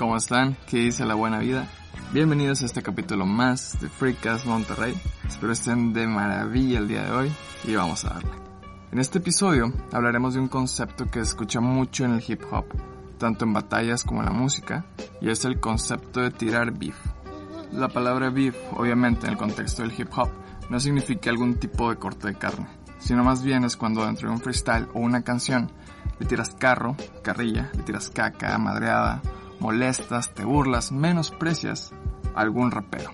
¿Cómo 0.00 0.16
están? 0.16 0.56
¿Qué 0.66 0.78
dice 0.78 1.04
la 1.04 1.14
buena 1.14 1.40
vida? 1.40 1.68
Bienvenidos 2.10 2.62
a 2.62 2.64
este 2.64 2.82
capítulo 2.82 3.26
más 3.26 3.78
de 3.82 3.90
Freecast 3.90 4.46
Monterrey. 4.46 4.98
Espero 5.28 5.52
estén 5.52 5.92
de 5.92 6.06
maravilla 6.06 6.78
el 6.78 6.88
día 6.88 7.04
de 7.04 7.10
hoy 7.10 7.32
y 7.64 7.74
vamos 7.74 8.06
a 8.06 8.14
darle. 8.14 8.30
En 8.92 8.98
este 8.98 9.18
episodio 9.18 9.70
hablaremos 9.92 10.32
de 10.32 10.40
un 10.40 10.48
concepto 10.48 11.04
que 11.04 11.22
se 11.22 11.28
escucha 11.32 11.60
mucho 11.60 12.06
en 12.06 12.14
el 12.14 12.24
hip 12.26 12.40
hop, 12.50 12.64
tanto 13.18 13.44
en 13.44 13.52
batallas 13.52 14.02
como 14.02 14.20
en 14.20 14.28
la 14.28 14.32
música, 14.32 14.86
y 15.20 15.28
es 15.28 15.44
el 15.44 15.60
concepto 15.60 16.22
de 16.22 16.30
tirar 16.30 16.72
beef. 16.72 16.96
La 17.70 17.88
palabra 17.88 18.30
beef, 18.30 18.56
obviamente 18.72 19.26
en 19.26 19.32
el 19.32 19.38
contexto 19.38 19.82
del 19.82 19.92
hip 20.00 20.08
hop, 20.16 20.30
no 20.70 20.80
significa 20.80 21.28
algún 21.28 21.56
tipo 21.56 21.90
de 21.90 21.96
corte 21.96 22.28
de 22.28 22.36
carne, 22.36 22.68
sino 23.00 23.22
más 23.22 23.42
bien 23.42 23.64
es 23.64 23.76
cuando 23.76 24.06
dentro 24.06 24.30
de 24.30 24.34
un 24.34 24.40
freestyle 24.40 24.88
o 24.94 25.00
una 25.00 25.20
canción 25.20 25.70
le 26.18 26.24
tiras 26.24 26.54
carro, 26.58 26.96
carrilla, 27.22 27.70
le 27.74 27.82
tiras 27.82 28.08
caca, 28.08 28.56
madreada, 28.56 29.20
molestas, 29.60 30.34
te 30.34 30.44
burlas, 30.44 30.90
menosprecias 30.90 31.92
algún 32.34 32.70
rapero. 32.70 33.10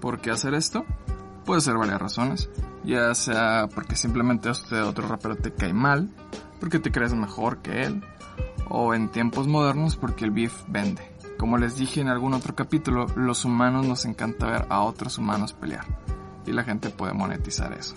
¿Por 0.00 0.20
qué 0.20 0.30
hacer 0.30 0.54
esto? 0.54 0.84
Puede 1.44 1.60
ser 1.60 1.76
varias 1.76 2.00
razones, 2.00 2.50
ya 2.84 3.14
sea 3.14 3.68
porque 3.74 3.96
simplemente 3.96 4.50
este 4.50 4.80
otro 4.80 5.06
rapero 5.06 5.36
te 5.36 5.52
cae 5.52 5.72
mal, 5.72 6.10
porque 6.58 6.78
te 6.78 6.90
crees 6.90 7.14
mejor 7.14 7.58
que 7.58 7.82
él, 7.82 8.02
o 8.68 8.94
en 8.94 9.10
tiempos 9.10 9.46
modernos 9.46 9.96
porque 9.96 10.24
el 10.24 10.30
beef 10.30 10.62
vende. 10.68 11.02
Como 11.38 11.58
les 11.58 11.76
dije 11.76 12.00
en 12.00 12.08
algún 12.08 12.32
otro 12.32 12.54
capítulo, 12.54 13.06
los 13.16 13.44
humanos 13.44 13.86
nos 13.86 14.04
encanta 14.06 14.46
ver 14.46 14.66
a 14.70 14.80
otros 14.80 15.18
humanos 15.18 15.52
pelear, 15.52 15.84
y 16.46 16.52
la 16.52 16.64
gente 16.64 16.90
puede 16.90 17.12
monetizar 17.12 17.72
eso. 17.74 17.94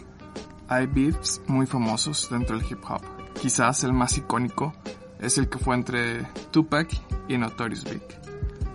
Hay 0.68 0.88
beefs 0.88 1.42
muy 1.48 1.66
famosos 1.66 2.30
dentro 2.30 2.58
del 2.58 2.66
hip 2.70 2.84
hop. 2.90 3.02
Quizás 3.42 3.86
el 3.86 3.94
más 3.94 4.18
icónico 4.18 4.74
es 5.20 5.38
el 5.38 5.50
que 5.50 5.58
fue 5.58 5.76
entre 5.76 6.24
Tupac 6.52 6.90
y 7.28 7.38
Notorious 7.38 7.84
Big. 7.84 8.04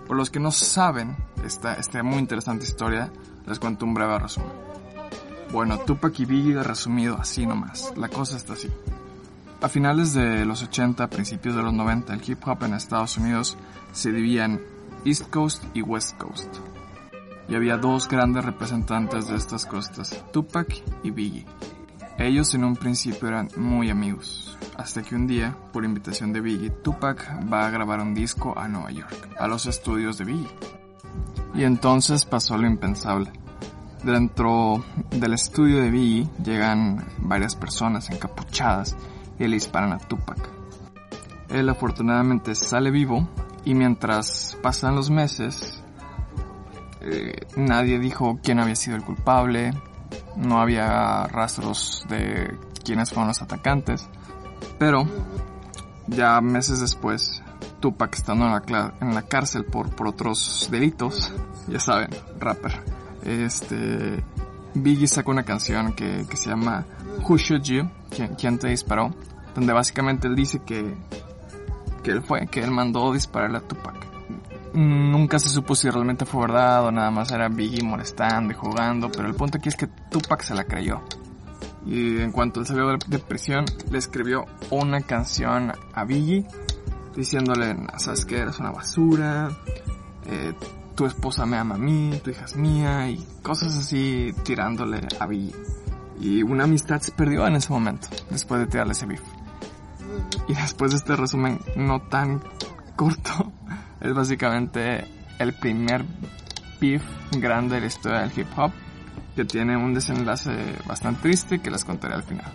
Por 0.07 0.17
los 0.17 0.29
que 0.29 0.39
no 0.39 0.51
saben 0.51 1.15
esta, 1.45 1.75
esta 1.75 2.03
muy 2.03 2.19
interesante 2.19 2.65
historia, 2.65 3.11
les 3.45 3.59
cuento 3.59 3.85
un 3.85 3.93
breve 3.93 4.19
resumen. 4.19 4.51
Bueno, 5.51 5.79
Tupac 5.79 6.19
y 6.19 6.25
Biggie 6.25 6.63
resumido 6.63 7.17
así 7.19 7.45
nomás, 7.45 7.93
la 7.95 8.09
cosa 8.09 8.37
está 8.37 8.53
así. 8.53 8.69
A 9.61 9.69
finales 9.69 10.13
de 10.13 10.45
los 10.45 10.61
80, 10.61 11.09
principios 11.09 11.55
de 11.55 11.63
los 11.63 11.73
90, 11.73 12.13
el 12.13 12.21
hip 12.27 12.45
hop 12.45 12.63
en 12.63 12.73
Estados 12.73 13.17
Unidos 13.17 13.57
se 13.93 14.11
dividía 14.11 14.45
en 14.45 14.61
East 15.05 15.29
Coast 15.29 15.63
y 15.73 15.81
West 15.81 16.17
Coast. 16.17 16.53
Y 17.47 17.55
había 17.55 17.77
dos 17.77 18.09
grandes 18.09 18.43
representantes 18.43 19.27
de 19.27 19.35
estas 19.35 19.65
costas, 19.65 20.23
Tupac 20.33 20.81
y 21.03 21.11
Biggie. 21.11 21.45
Ellos 22.17 22.53
en 22.53 22.63
un 22.63 22.75
principio 22.75 23.27
eran 23.27 23.49
muy 23.57 23.89
amigos, 23.89 24.57
hasta 24.77 25.01
que 25.01 25.15
un 25.15 25.25
día, 25.25 25.57
por 25.71 25.83
invitación 25.83 26.31
de 26.31 26.41
Biggie, 26.41 26.69
Tupac 26.69 27.51
va 27.51 27.65
a 27.65 27.71
grabar 27.71 27.99
un 28.01 28.13
disco 28.13 28.57
a 28.57 28.67
Nueva 28.67 28.91
York, 28.91 29.29
a 29.39 29.47
los 29.47 29.65
estudios 29.65 30.19
de 30.19 30.25
Biggie. 30.25 30.55
Y 31.55 31.63
entonces 31.63 32.25
pasó 32.25 32.57
lo 32.57 32.67
impensable. 32.67 33.31
Dentro 34.03 34.83
del 35.09 35.33
estudio 35.33 35.81
de 35.81 35.89
Biggie 35.89 36.29
llegan 36.43 37.03
varias 37.17 37.55
personas 37.55 38.09
encapuchadas 38.09 38.95
y 39.39 39.47
le 39.47 39.55
disparan 39.55 39.93
a 39.93 39.97
Tupac. 39.97 40.49
Él 41.49 41.67
afortunadamente 41.69 42.53
sale 42.53 42.91
vivo 42.91 43.27
y 43.65 43.73
mientras 43.73 44.57
pasan 44.61 44.95
los 44.95 45.09
meses, 45.09 45.81
eh, 47.01 47.33
nadie 47.55 47.99
dijo 47.99 48.39
quién 48.43 48.59
había 48.59 48.75
sido 48.75 48.97
el 48.97 49.03
culpable, 49.03 49.73
no 50.35 50.59
había 50.61 51.27
rastros 51.27 52.05
de 52.09 52.57
quiénes 52.83 53.09
fueron 53.09 53.29
los 53.29 53.41
atacantes, 53.41 54.09
pero 54.77 55.07
ya 56.07 56.41
meses 56.41 56.79
después, 56.79 57.41
Tupac 57.79 58.13
estando 58.15 58.45
en 58.45 58.51
la, 58.51 58.93
en 58.99 59.13
la 59.13 59.21
cárcel 59.23 59.65
por, 59.65 59.95
por 59.95 60.07
otros 60.07 60.67
delitos, 60.71 61.31
ya 61.67 61.79
saben, 61.79 62.09
rapper, 62.39 62.83
este, 63.23 64.23
Biggie 64.73 65.07
sacó 65.07 65.31
una 65.31 65.43
canción 65.43 65.93
que, 65.93 66.25
que 66.29 66.37
se 66.37 66.49
llama 66.49 66.85
Who 67.27 67.37
Shoot 67.37 67.63
You, 67.63 67.89
¿Quién, 68.09 68.35
¿Quién, 68.35 68.59
te 68.59 68.67
disparó? 68.67 69.13
Donde 69.55 69.73
básicamente 69.73 70.27
él 70.27 70.35
dice 70.35 70.61
que, 70.65 70.95
que 72.03 72.11
él 72.11 72.23
fue, 72.23 72.47
que 72.47 72.61
él 72.61 72.71
mandó 72.71 73.11
dispararle 73.13 73.59
a 73.59 73.61
Tupac. 73.61 74.12
Nunca 74.73 75.37
se 75.37 75.49
supo 75.49 75.75
si 75.75 75.89
realmente 75.89 76.25
fue 76.25 76.41
verdad 76.41 76.85
o 76.85 76.91
nada 76.91 77.11
más 77.11 77.31
era 77.31 77.47
Biggie 77.47 77.83
molestando 77.83 78.53
y 78.53 78.55
jugando, 78.55 79.11
pero 79.11 79.27
el 79.27 79.35
punto 79.35 79.59
aquí 79.59 79.69
es 79.69 79.75
que 79.75 79.87
Tupac 79.87 80.41
se 80.41 80.55
la 80.55 80.63
creyó. 80.63 81.01
Y 81.85 82.19
en 82.19 82.31
cuanto 82.31 82.59
él 82.59 82.65
salió 82.65 82.97
de 82.97 83.19
prisión, 83.19 83.65
le 83.91 83.97
escribió 83.99 84.45
una 84.71 85.01
canción 85.01 85.73
a 85.93 86.05
Biggie 86.05 86.47
diciéndole, 87.15 87.75
sabes 87.97 88.25
que 88.25 88.39
eres 88.39 88.59
una 88.59 88.71
basura, 88.71 89.49
eh, 90.25 90.53
tu 90.95 91.05
esposa 91.05 91.45
me 91.45 91.57
ama 91.57 91.75
a 91.75 91.77
mí, 91.77 92.19
tu 92.23 92.31
hija 92.31 92.45
es 92.45 92.55
mía 92.55 93.09
y 93.09 93.23
cosas 93.43 93.77
así 93.77 94.31
tirándole 94.43 95.01
a 95.19 95.27
Biggie. 95.27 95.55
Y 96.19 96.41
una 96.41 96.63
amistad 96.63 96.99
se 97.01 97.11
perdió 97.11 97.45
en 97.45 97.55
ese 97.55 97.71
momento, 97.71 98.07
después 98.31 98.61
de 98.61 98.67
tirarle 98.67 98.93
ese 98.93 99.05
beef. 99.05 99.21
Y 100.47 100.53
después 100.53 100.91
de 100.91 100.97
este 100.97 101.15
resumen 101.15 101.59
no 101.75 102.01
tan 102.01 102.41
es 104.03 104.13
básicamente 104.13 105.05
el 105.39 105.53
primer 105.53 106.05
beef 106.79 107.03
grande 107.31 107.75
de 107.75 107.81
la 107.81 107.87
historia 107.87 108.19
del 108.19 108.37
hip 108.37 108.47
hop, 108.57 108.71
que 109.35 109.45
tiene 109.45 109.77
un 109.77 109.93
desenlace 109.93 110.51
bastante 110.85 111.21
triste 111.23 111.59
que 111.59 111.71
les 111.71 111.85
contaré 111.85 112.13
al 112.13 112.23
final. 112.23 112.51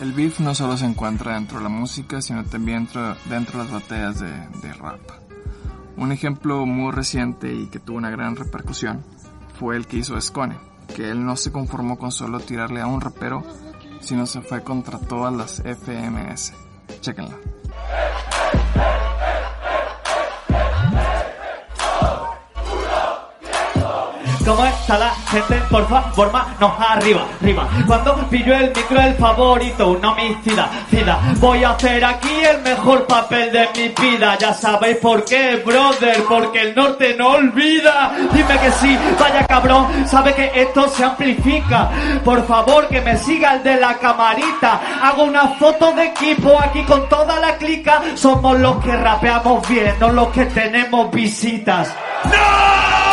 El 0.00 0.12
beef 0.12 0.40
no 0.40 0.54
solo 0.54 0.76
se 0.76 0.84
encuentra 0.84 1.34
dentro 1.34 1.58
de 1.58 1.64
la 1.64 1.68
música, 1.68 2.22
sino 2.22 2.44
también 2.44 2.88
dentro, 3.28 3.58
de 3.58 3.64
las 3.64 3.72
batallas 3.72 4.20
de, 4.20 4.30
de 4.62 4.72
rap. 4.74 5.00
Un 5.96 6.12
ejemplo 6.12 6.64
muy 6.66 6.92
reciente 6.92 7.52
y 7.52 7.66
que 7.66 7.80
tuvo 7.80 7.96
una 7.96 8.10
gran 8.10 8.36
repercusión 8.36 9.02
fue 9.58 9.76
el 9.76 9.86
que 9.86 9.98
hizo 9.98 10.20
Skone, 10.20 10.58
que 10.94 11.10
él 11.10 11.24
no 11.24 11.36
se 11.36 11.50
conformó 11.50 11.98
con 11.98 12.12
solo 12.12 12.40
tirarle 12.40 12.80
a 12.80 12.86
un 12.86 13.00
rapero, 13.00 13.42
sino 14.00 14.26
se 14.26 14.42
fue 14.42 14.62
contra 14.62 14.98
todas 14.98 15.34
las 15.34 15.62
FMS. 15.62 16.52
Chequenla. 17.00 17.36
¿Cómo 24.86 24.98
está 24.98 24.98
la 24.98 25.14
gente? 25.32 25.54
Por 25.68 25.88
favor, 25.88 26.32
manos 26.32 26.72
arriba, 26.78 27.26
arriba. 27.40 27.68
Cuando 27.88 28.14
pillo 28.28 28.54
el 28.54 28.68
micro, 28.68 29.00
el 29.00 29.14
favorito, 29.14 29.88
un 29.88 30.04
homicida, 30.04 30.70
cida. 30.88 31.18
Voy 31.38 31.64
a 31.64 31.70
hacer 31.70 32.04
aquí 32.04 32.44
el 32.48 32.62
mejor 32.62 33.04
papel 33.06 33.50
de 33.50 33.68
mi 33.74 33.88
vida. 33.88 34.38
Ya 34.38 34.52
sabéis 34.54 34.98
por 34.98 35.24
qué, 35.24 35.56
brother, 35.56 36.22
porque 36.28 36.62
el 36.62 36.74
norte 36.76 37.16
no 37.18 37.30
olvida. 37.30 38.12
Dime 38.32 38.58
que 38.60 38.70
sí, 38.72 38.96
vaya 39.18 39.44
cabrón, 39.46 40.06
sabe 40.06 40.34
que 40.34 40.52
esto 40.54 40.88
se 40.88 41.04
amplifica. 41.04 41.90
Por 42.24 42.46
favor, 42.46 42.86
que 42.86 43.00
me 43.00 43.18
siga 43.18 43.54
el 43.54 43.64
de 43.64 43.80
la 43.80 43.94
camarita. 43.94 44.80
Hago 45.02 45.24
una 45.24 45.48
foto 45.48 45.92
de 45.94 46.04
equipo 46.04 46.60
aquí 46.60 46.84
con 46.84 47.08
toda 47.08 47.40
la 47.40 47.56
clica. 47.56 48.02
Somos 48.14 48.56
los 48.60 48.76
que 48.84 48.96
rapeamos 48.96 49.68
bien, 49.68 49.96
no 49.98 50.12
los 50.12 50.28
que 50.28 50.46
tenemos 50.46 51.10
visitas. 51.10 51.92
¡No! 52.24 53.05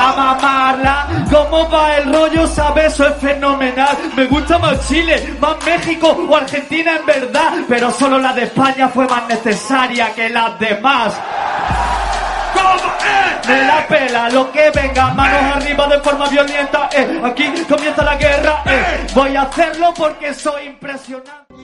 A 0.00 0.16
mamarla. 0.16 1.26
¿Cómo 1.30 1.68
va 1.68 1.96
el 1.96 2.12
rollo? 2.12 2.46
¿Sabes? 2.46 2.94
Eso 2.94 3.06
es 3.06 3.16
fenomenal. 3.16 3.96
Me 4.16 4.26
gusta 4.26 4.58
más 4.58 4.88
Chile, 4.88 5.36
más 5.40 5.56
México 5.64 6.08
o 6.08 6.36
Argentina 6.36 6.96
en 6.96 7.06
verdad. 7.06 7.52
Pero 7.68 7.90
solo 7.92 8.18
la 8.18 8.32
de 8.32 8.44
España 8.44 8.88
fue 8.88 9.06
más 9.06 9.28
necesaria 9.28 10.12
que 10.14 10.28
las 10.28 10.58
demás. 10.58 11.14
Me 13.46 13.62
la 13.64 13.86
pela 13.88 14.28
lo 14.30 14.50
que 14.52 14.70
venga, 14.70 15.14
manos 15.14 15.56
arriba 15.56 15.86
de 15.88 16.00
forma 16.00 16.28
violenta. 16.28 16.88
Eh. 16.92 17.20
Aquí 17.24 17.44
comienza 17.68 18.04
la 18.04 18.16
guerra. 18.16 18.62
Eh. 18.66 19.06
Voy 19.14 19.36
a 19.36 19.42
hacerlo 19.42 19.92
porque 19.96 20.34
soy 20.34 20.66
impresionante. 20.66 21.54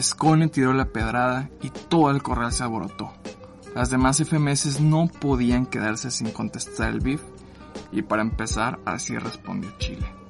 Scone 0.00 0.48
tiró 0.48 0.72
la 0.72 0.86
pedrada 0.86 1.48
y 1.60 1.70
todo 1.70 2.10
el 2.10 2.22
corral 2.22 2.52
se 2.52 2.64
alborotó. 2.64 3.12
Las 3.74 3.90
demás 3.90 4.22
FMS 4.22 4.80
no 4.80 5.06
podían 5.06 5.66
quedarse 5.66 6.10
sin 6.10 6.30
contestar 6.30 6.88
el 6.88 7.00
beef 7.00 7.20
y 7.90 8.02
para 8.02 8.22
empezar, 8.22 8.78
así 8.84 9.16
respondió 9.16 9.70
Chile. 9.78 10.21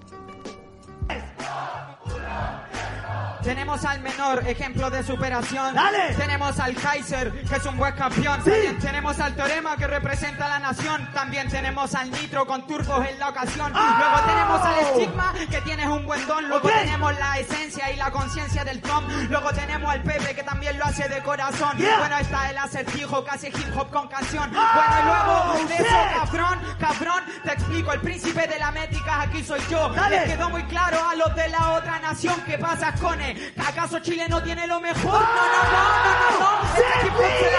Tenemos 3.43 3.85
al 3.85 4.01
menor, 4.01 4.47
ejemplo 4.47 4.89
de 4.91 5.03
superación. 5.03 5.75
¡Dale! 5.75 6.15
Tenemos 6.15 6.59
al 6.61 6.75
Kaiser, 6.75 7.33
que 7.43 7.57
es 7.57 7.67
un 7.67 7.77
buen 7.77 7.95
campeón. 7.95 8.41
Sí. 8.45 8.51
También 8.51 8.79
tenemos 8.79 9.19
al 9.19 9.35
Torema, 9.35 9.77
que 9.77 9.87
representa 9.87 10.47
a 10.47 10.49
la 10.49 10.59
nación. 10.61 11.11
También 11.13 11.49
tenemos 11.49 11.95
al 11.95 12.11
Nitro, 12.11 12.47
con 12.47 12.67
turbos 12.67 13.05
en 13.07 13.19
la 13.19 13.31
ocasión. 13.31 13.73
¡Oh! 13.75 13.99
Luego 13.99 14.21
tenemos 14.27 14.63
al 14.63 14.79
Estigma, 14.79 15.35
que 15.51 15.61
tienes 15.63 15.87
un 15.87 16.07
buen 16.07 16.27
don. 16.27 16.49
Luego 16.49 16.69
tenemos 16.69 17.19
la 17.19 17.39
esencia 17.39 17.91
y 17.91 17.97
la 17.97 18.11
conciencia 18.11 18.65
del 18.65 18.81
Tom. 18.81 19.05
Luego 19.29 19.53
tenemos 19.53 19.91
al 19.91 20.03
Pepe, 20.03 20.35
que 20.35 20.43
también 20.43 20.79
lo 20.79 20.85
hace 20.85 21.09
de 21.09 21.21
corazón. 21.23 21.77
Yeah. 21.79 21.99
Bueno, 21.99 22.19
está 22.19 22.51
el 22.51 22.59
acertijo, 22.59 23.25
que 23.25 23.31
hace 23.31 23.49
hip 23.49 23.77
hop 23.77 23.91
con 23.91 24.09
canción. 24.09 24.51
Bueno, 24.51 24.95
y 25.01 25.05
luego 25.05 25.69
de 25.69 25.75
eso, 25.75 25.97
cabrón, 26.15 26.61
cabrón, 26.79 27.25
te 27.43 27.53
explico. 27.53 27.93
El 27.93 28.01
príncipe 28.01 28.47
de 28.47 28.59
la 28.59 28.71
métrica, 28.71 29.23
aquí 29.23 29.43
soy 29.43 29.61
yo. 29.69 29.89
Dale. 29.89 30.21
Les 30.21 30.37
quedó 30.37 30.49
muy 30.49 30.63
claro 30.65 30.99
a 31.09 31.15
los 31.17 31.35
de 31.35 31.49
la 31.49 31.71
otra 31.73 31.99
nación. 31.99 32.35
¿Qué 32.47 32.57
pasa, 32.59 32.93
Cone? 32.95 33.32
¿Acaso 33.67 33.99
Chile 34.01 34.27
no 34.29 34.43
tiene 34.43 34.67
lo 34.67 34.81
mejor? 34.81 35.13
No, 35.13 36.49
Este 36.77 37.11
se. 37.11 37.52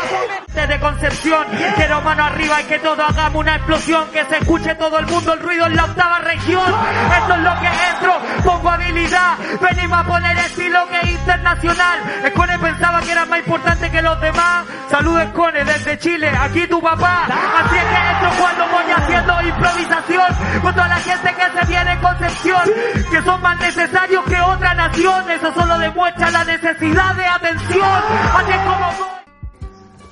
De 0.67 0.79
Concepción. 0.79 1.45
Quiero 1.75 2.01
mano 2.01 2.23
arriba 2.23 2.61
y 2.61 2.63
que 2.65 2.79
todo 2.79 3.03
hagamos 3.03 3.41
una 3.41 3.55
explosión, 3.55 4.07
que 4.11 4.23
se 4.25 4.37
escuche 4.37 4.75
todo 4.75 4.97
el 4.99 5.05
mundo 5.07 5.33
el 5.33 5.39
ruido 5.39 5.65
en 5.65 5.75
la 5.75 5.85
octava 5.85 6.19
región. 6.19 6.73
Esto 7.17 7.33
es 7.33 7.39
lo 7.39 7.59
que 7.59 7.67
entro, 7.67 8.21
pongo 8.43 8.69
habilidad, 8.69 9.37
venimos 9.59 9.99
a 9.99 10.03
poner 10.05 10.37
estilo 10.37 10.87
que 10.87 11.09
internacional. 11.11 11.99
Escone 12.23 12.59
pensaba 12.59 13.01
que 13.01 13.11
era 13.11 13.25
más 13.25 13.39
importante 13.39 13.91
que 13.91 14.01
los 14.01 14.21
demás. 14.21 14.65
Saludos 14.89 15.23
Escone 15.23 15.65
desde 15.65 15.97
Chile, 15.97 16.29
aquí 16.29 16.67
tu 16.67 16.81
papá. 16.81 17.25
Así 17.25 17.75
es 17.75 17.83
que 17.83 18.11
entro 18.11 18.29
cuando 18.39 18.67
voy 18.69 18.91
haciendo 18.95 19.41
improvisación 19.41 20.61
con 20.61 20.75
toda 20.75 20.87
la 20.87 20.97
gente 20.97 21.33
que 21.33 21.59
se 21.59 21.65
viene 21.65 21.91
en 21.91 21.99
Concepción, 21.99 22.63
que 23.11 23.21
son 23.21 23.41
más 23.41 23.57
necesarios 23.59 24.23
que 24.25 24.39
otra 24.39 24.73
nación. 24.75 25.31
Eso 25.31 25.53
solo 25.53 25.77
demuestra 25.77 26.31
la 26.31 26.43
necesidad 26.45 27.15
de 27.15 27.25
atención. 27.25 28.03
Así 28.33 28.51
es 28.51 28.57
como. 28.57 29.22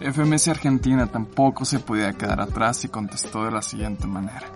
FMS 0.02 0.48
Argentina 0.48 1.08
tampoco 1.08 1.64
se 1.66 1.80
podía 1.80 2.14
quedar 2.14 2.42
atrás 2.42 2.84
y 2.84 2.90
contestó 2.90 3.46
de 3.46 3.52
la 3.52 3.62
siguiente 3.62 4.08
manera. 4.08 4.48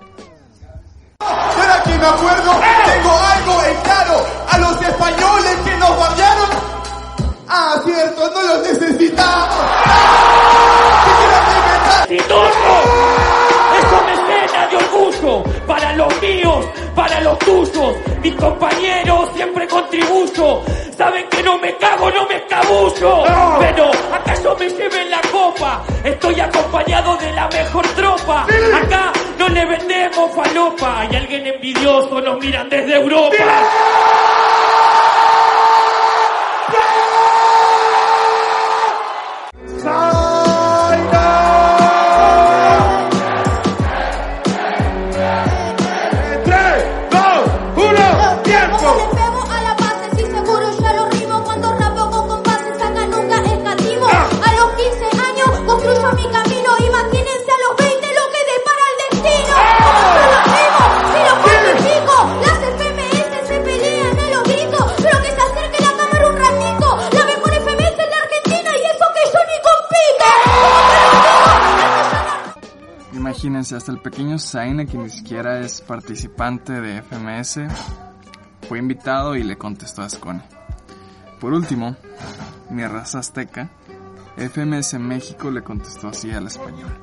Ahora 1.20 1.84
que 1.84 1.98
me 1.98 2.06
acuerdo, 2.06 2.52
tengo 2.86 3.12
algo 3.12 3.64
en 3.64 3.82
claro. 3.84 4.26
A 4.52 4.58
los 4.58 4.82
españoles 4.82 5.56
que 5.64 5.78
nos 5.78 5.98
bardearon. 5.98 6.50
Ah, 7.48 7.82
cierto, 7.84 8.32
no 8.34 8.42
los 8.42 8.62
necesitamos. 8.64 9.56
¿Qué 12.08 12.18
quieren 12.18 13.15
orgullo 15.26 15.44
para 15.68 15.94
los 15.94 16.22
míos, 16.22 16.66
para 16.96 17.22
los 17.22 17.38
tuyos. 17.40 17.96
Mis 18.22 18.36
compañeros 18.36 19.30
siempre 19.36 19.68
contribuyo. 19.68 20.62
Saben 20.98 21.28
que 21.30 21.44
no 21.44 21.58
me 21.60 21.76
cago, 21.78 22.10
no 22.12 22.26
me 22.28 22.36
escabullo. 22.36 23.24
Pero 23.60 23.92
acaso 24.14 24.56
me 24.60 24.70
lleven 24.70 25.12
la 25.12 25.22
copa. 25.32 25.84
Estoy 26.04 26.40
acompañado 26.40 27.18
de 27.18 27.32
la 27.34 27.48
mejor 27.50 27.88
tropa. 27.90 28.44
Acá 28.44 29.12
no 29.38 29.50
le 29.50 29.66
vendemos 29.66 30.32
falopa. 30.36 31.02
Hay 31.02 31.16
alguien 31.16 31.48
envidioso, 31.48 32.22
nos 32.22 32.40
miran 32.40 32.70
desde 32.70 32.96
Europa. 32.96 34.35
Imagínense, 73.66 73.78
hasta 73.78 73.92
el 73.94 74.00
pequeño 74.00 74.38
Zaina, 74.38 74.86
que 74.86 74.96
ni 74.96 75.10
siquiera 75.10 75.60
es 75.60 75.82
participante 75.82 76.82
de 76.82 77.02
FMS, 77.02 77.62
fue 78.70 78.78
invitado 78.78 79.36
y 79.36 79.42
le 79.42 79.58
contestó 79.58 80.04
a 80.04 80.10
Scone. 80.10 80.44
Por 81.40 81.52
último, 81.52 81.96
mi 82.70 82.86
raza 82.86 83.20
azteca, 83.20 83.72
FMS 84.38 85.00
México 85.00 85.50
le 85.50 85.64
contestó 85.64 86.10
así 86.10 86.30
al 86.30 86.46
español. 86.46 86.96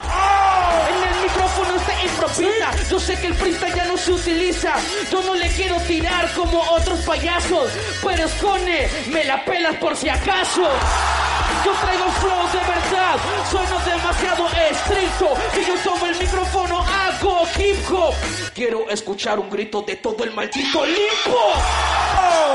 En 0.00 1.08
el 1.08 1.22
micrófono 1.22 1.78
se 1.84 2.06
improvisa. 2.06 2.90
Yo 2.90 2.98
sé 2.98 3.20
que 3.20 3.26
el 3.26 3.34
freestyle 3.34 3.74
ya 3.74 3.84
no 3.84 3.96
se 3.98 4.12
utiliza. 4.12 4.72
Yo 5.12 5.22
no 5.22 5.34
le 5.34 5.48
quiero 5.48 5.76
tirar 5.80 6.32
como 6.32 6.62
otros 6.62 6.98
payasos. 7.00 7.70
Pero 8.02 8.24
escone, 8.24 8.88
me 9.12 9.24
la 9.24 9.44
pelas 9.44 9.76
por 9.76 9.94
si 9.94 10.08
acaso. 10.08 10.66
Yo 11.64 11.72
traigo 11.72 12.10
flow 12.20 12.48
de 12.52 12.58
verdad, 12.58 13.18
sueno 13.50 13.78
demasiado 13.84 14.46
estricto. 14.70 15.34
Si 15.54 15.64
yo 15.64 15.74
tomo 15.82 16.06
el 16.06 16.18
micrófono, 16.18 16.80
hago 16.82 17.42
hip 17.56 17.90
hop. 17.90 18.14
Quiero 18.54 18.88
escuchar 18.88 19.38
un 19.38 19.50
grito 19.50 19.82
de 19.82 19.96
todo 19.96 20.24
el 20.24 20.32
maldito 20.32 20.86
limpo. 20.86 21.38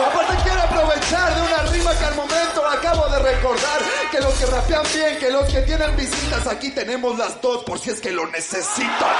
Aparte 0.07 0.35
quiero 0.43 0.61
aprovechar 0.61 1.35
de 1.35 1.41
una 1.41 1.71
rima 1.71 1.91
que 1.97 2.05
al 2.05 2.15
momento 2.15 2.67
acabo 2.67 3.07
de 3.09 3.19
recordar 3.19 3.81
que 4.11 4.19
los 4.19 4.33
que 4.35 4.45
rapean 4.45 4.83
bien, 4.93 5.17
que 5.19 5.31
los 5.31 5.51
que 5.51 5.61
tienen 5.61 5.95
visitas, 5.95 6.47
aquí 6.47 6.71
tenemos 6.71 7.17
las 7.17 7.41
dos 7.41 7.63
por 7.63 7.79
si 7.79 7.89
es 7.89 7.99
que 7.99 8.11
lo 8.11 8.25
necesitan. 8.27 9.15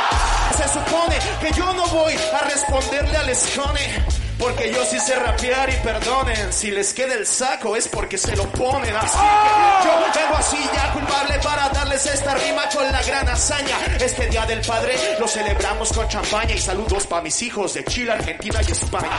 Se 0.56 0.68
supone 0.68 1.18
que 1.42 1.52
yo 1.54 1.74
no 1.74 1.86
voy 1.88 2.14
a 2.34 2.40
responderle 2.46 3.18
al 3.18 3.30
escone. 3.30 4.23
Porque 4.44 4.74
yo 4.74 4.84
sí 4.84 5.00
sé 5.00 5.16
rapear 5.16 5.70
y 5.70 5.76
perdonen. 5.78 6.52
Si 6.52 6.70
les 6.70 6.94
queda 6.94 7.14
el 7.14 7.26
saco 7.26 7.78
es 7.78 7.88
porque 7.88 8.18
se 8.18 8.36
lo 8.36 8.44
ponen. 8.52 8.94
Así 8.94 9.18
que 9.18 9.88
yo 9.88 10.22
vengo 10.22 10.36
así 10.36 10.58
ya 10.76 10.92
culpable 10.92 11.40
para 11.42 11.70
darles 11.70 12.06
esta 12.06 12.36
rima 12.36 12.68
con 12.68 12.92
hazaña. 13.34 13.78
Este 14.00 14.28
día 14.28 14.46
del 14.46 14.62
padre 14.62 14.96
lo 15.20 15.28
celebramos 15.28 15.92
con 15.92 16.08
champaña 16.08 16.54
y 16.54 16.60
saludos 16.60 17.08
para 17.08 17.22
mis 17.22 17.42
hijos 17.42 17.74
de 17.74 17.84
Chile, 17.86 18.12
Argentina 18.12 18.60
y 18.68 18.72
España. 18.72 19.10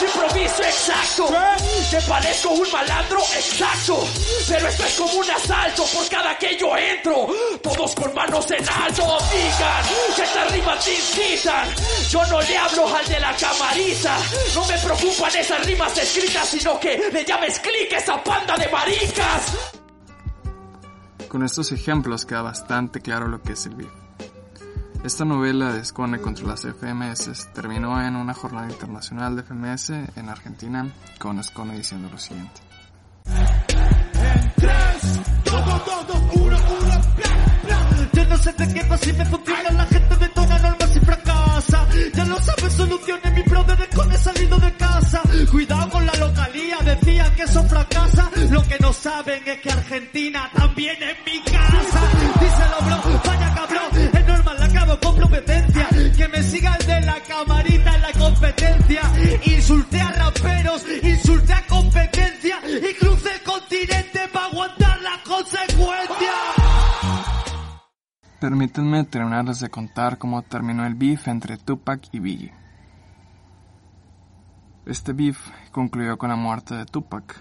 Yo 0.00 0.06
improviso 0.06 0.62
exacto. 0.62 1.28
Te 1.90 2.00
parezco 2.02 2.50
un 2.50 2.70
malandro 2.72 3.20
exacto. 3.20 4.04
Pero 4.48 4.68
esto 4.68 4.84
es 4.84 4.94
como 4.94 5.14
un 5.14 5.30
asalto 5.30 5.84
por 5.86 6.08
cada 6.08 6.36
que 6.36 6.56
yo 6.58 6.76
entro. 6.76 7.28
Todos 7.62 7.94
con 7.94 8.12
manos 8.14 8.50
en 8.50 8.68
alto. 8.68 9.18
Digan 9.30 9.84
que 10.16 10.22
estas 10.22 10.52
rimas 10.52 10.84
te 10.84 10.94
incitan. 10.94 11.68
Yo 12.10 12.26
no 12.26 12.42
le 12.42 12.56
hablo 12.56 12.96
al 12.96 13.06
de 13.06 13.20
la 13.20 13.36
camarita. 13.36 14.18
No 14.54 14.64
me 14.66 14.78
preocupan 14.78 15.36
esas 15.36 15.64
rimas 15.66 15.96
escritas, 15.96 16.48
sino 16.48 16.80
que 16.80 17.10
le 17.12 17.24
llames 17.24 17.60
clic 17.60 17.92
a 17.92 17.98
esa 17.98 18.22
panda 18.22 18.56
de 18.56 18.68
maricas. 18.68 19.81
Con 21.32 21.42
estos 21.42 21.72
ejemplos 21.72 22.26
queda 22.26 22.42
bastante 22.42 23.00
claro 23.00 23.26
lo 23.26 23.40
que 23.40 23.54
es 23.54 23.64
el 23.64 23.74
beef. 23.74 23.88
Esta 25.02 25.24
novela 25.24 25.72
de 25.72 25.82
Scone 25.82 26.20
contra 26.20 26.46
las 26.46 26.60
FMS 26.60 27.48
terminó 27.54 27.98
en 28.02 28.16
una 28.16 28.34
jornada 28.34 28.70
internacional 28.70 29.34
de 29.34 29.42
FMS 29.42 29.90
en 30.14 30.28
Argentina 30.28 30.92
con 31.18 31.42
Scone 31.42 31.74
diciendo 31.74 32.10
lo 32.12 32.18
siguiente. 32.18 32.60
Ya 42.14 42.24
lo 42.24 42.38
sabes, 42.40 42.72
soluciones, 42.74 43.32
mi 43.32 43.42
brother 43.42 43.88
con 43.94 44.12
he 44.12 44.18
salido 44.18 44.58
de 44.58 44.72
casa. 44.74 45.22
Cuidado 45.50 45.90
con 45.90 46.06
la 46.06 46.14
localía, 46.14 46.78
decía 46.84 47.32
que 47.34 47.42
eso 47.42 47.62
fracasa. 47.64 48.30
Lo 48.50 48.62
que 48.62 48.78
no 48.80 48.92
saben 48.92 49.42
es 49.46 49.60
que 49.60 49.70
Argentina 49.70 50.50
también 50.54 50.96
es 51.02 51.16
mi 51.26 51.40
casa. 51.42 52.00
Díselo, 52.40 52.78
bro, 52.80 53.20
vaya 53.24 53.54
cabrón, 53.54 54.10
es 54.14 54.26
normal, 54.26 54.56
la 54.58 54.66
acabo 54.66 54.98
con 55.00 55.20
competencia. 55.20 55.88
Que 56.16 56.28
me 56.28 56.42
siga 56.42 56.76
el 56.80 56.86
de 56.86 57.00
la 57.02 57.20
camarita 57.22 57.94
en 57.94 58.02
la 58.02 58.12
competencia. 58.12 59.02
Insulté 59.44 60.00
a 60.00 60.10
raperos, 60.12 60.84
insulté 61.02 61.52
a 61.52 61.66
competencia 61.66 62.60
y 62.66 62.94
crucé 62.94 63.34
el 63.34 63.42
continente 63.42 64.28
para 64.32 64.46
aguantar 64.46 65.00
las 65.02 65.18
consecuencias. 65.22 66.21
Permítanme 68.42 69.04
terminarles 69.04 69.60
de 69.60 69.70
contar 69.70 70.18
cómo 70.18 70.42
terminó 70.42 70.84
el 70.84 70.96
beef 70.96 71.28
entre 71.28 71.58
Tupac 71.58 72.08
y 72.10 72.18
Biggie. 72.18 72.52
Este 74.84 75.12
beef 75.12 75.38
concluyó 75.70 76.18
con 76.18 76.30
la 76.30 76.34
muerte 76.34 76.74
de 76.74 76.84
Tupac, 76.84 77.40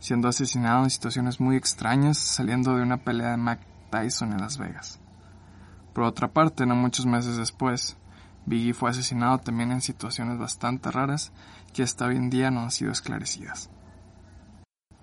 siendo 0.00 0.26
asesinado 0.26 0.82
en 0.82 0.90
situaciones 0.90 1.38
muy 1.38 1.54
extrañas 1.54 2.18
saliendo 2.18 2.74
de 2.74 2.82
una 2.82 2.96
pelea 2.96 3.30
de 3.30 3.36
Mac 3.36 3.60
Tyson 3.92 4.32
en 4.32 4.40
Las 4.40 4.58
Vegas. 4.58 4.98
Por 5.92 6.02
otra 6.02 6.26
parte, 6.32 6.66
no 6.66 6.74
muchos 6.74 7.06
meses 7.06 7.36
después, 7.36 7.96
Biggie 8.44 8.74
fue 8.74 8.90
asesinado 8.90 9.38
también 9.38 9.70
en 9.70 9.80
situaciones 9.80 10.36
bastante 10.36 10.90
raras 10.90 11.30
que 11.72 11.84
hasta 11.84 12.06
hoy 12.06 12.16
en 12.16 12.28
día 12.28 12.50
no 12.50 12.62
han 12.62 12.72
sido 12.72 12.90
esclarecidas. 12.90 13.70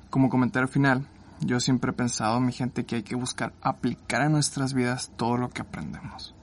Como 0.10 0.30
comentario 0.30 0.68
final, 0.68 1.08
yo 1.42 1.60
siempre 1.60 1.92
he 1.92 1.94
pensado, 1.94 2.40
mi 2.40 2.52
gente, 2.52 2.86
que 2.86 2.98
hay 2.98 3.04
que 3.04 3.16
buscar 3.16 3.54
aplicar 3.62 4.22
a 4.22 4.30
nuestras 4.30 4.74
vidas 4.74 5.12
todo 5.16 5.38
lo 5.38 5.50
que 5.50 5.62
aprendemos. 5.62 6.34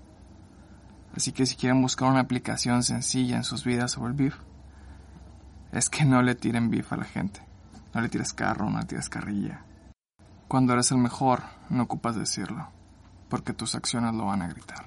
Así 1.15 1.33
que 1.33 1.47
si 1.47 1.57
quieren 1.57 1.83
buscar 1.83 2.11
una 2.11 2.21
aplicación 2.21 2.83
sencilla 2.83 3.37
en 3.37 3.45
sus 3.45 3.65
vidas 3.65 3.93
sobre 3.93 4.11
el 4.11 4.17
beef, 4.17 4.37
es 5.73 5.89
que 5.89 6.05
no 6.05 6.23
le 6.23 6.35
tiren 6.35 6.71
beef 6.71 6.93
a 6.93 6.97
la 6.97 7.05
gente. 7.05 7.41
No 7.95 8.01
le 8.01 8.09
tires 8.09 8.33
carro, 8.33 8.71
no 8.71 8.79
le 8.79 8.87
tires 8.87 9.09
carrilla. 9.09 9.65
Cuando 10.49 10.73
eres 10.73 10.91
el 10.91 10.99
mejor, 10.99 11.43
no 11.71 11.85
ocupas 11.85 12.17
decirlo, 12.17 12.69
porque 13.29 13.53
tus 13.53 13.75
acciones 13.75 14.15
lo 14.15 14.27
van 14.27 14.43
a 14.43 14.49
gritar. 14.49 14.87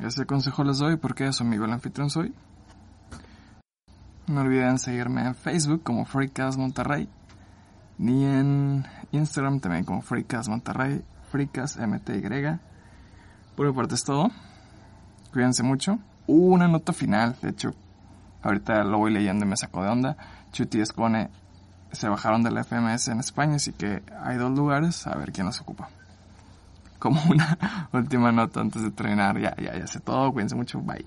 Ese 0.00 0.26
consejo 0.26 0.64
les 0.64 0.78
doy 0.78 0.96
porque 0.96 1.32
su 1.32 1.44
amigo 1.44 1.64
el 1.64 1.72
anfitrión 1.72 2.10
soy. 2.10 2.34
No 4.26 4.40
olviden 4.40 4.78
seguirme 4.78 5.26
en 5.26 5.34
Facebook 5.34 5.82
como 5.82 6.04
Freecast 6.04 6.58
Monterrey 6.58 7.08
ni 7.98 8.24
en 8.24 8.86
Instagram 9.12 9.60
también 9.60 9.84
como 9.84 10.02
Freecast 10.02 10.48
Monterrey, 10.48 11.02
Freecast 11.30 11.78
MTY. 11.78 12.22
Por 13.56 13.66
mi 13.66 13.72
parte 13.72 13.94
es 13.94 14.04
todo. 14.04 14.30
Cuídense 15.32 15.62
mucho. 15.62 15.98
Una 16.26 16.68
nota 16.68 16.92
final, 16.92 17.36
de 17.42 17.50
hecho, 17.50 17.74
ahorita 18.42 18.84
lo 18.84 18.98
voy 18.98 19.12
leyendo 19.12 19.44
y 19.44 19.48
me 19.48 19.56
sacó 19.56 19.82
de 19.82 19.90
onda. 19.90 20.16
Chuti 20.52 20.80
Escone 20.80 21.30
se 21.92 22.08
bajaron 22.08 22.42
de 22.42 22.50
la 22.50 22.64
FMS 22.64 23.08
en 23.08 23.20
España, 23.20 23.56
así 23.56 23.72
que 23.72 24.02
hay 24.22 24.36
dos 24.36 24.50
lugares, 24.52 25.06
a 25.06 25.14
ver 25.16 25.32
quién 25.32 25.46
los 25.46 25.60
ocupa. 25.60 25.88
Como 26.98 27.20
una 27.30 27.58
última 27.92 28.32
nota 28.32 28.60
antes 28.60 28.82
de 28.82 28.90
terminar, 28.90 29.38
ya, 29.38 29.54
ya, 29.56 29.76
ya 29.76 29.86
sé 29.86 30.00
todo, 30.00 30.32
cuídense 30.32 30.54
mucho, 30.54 30.80
bye. 30.80 31.06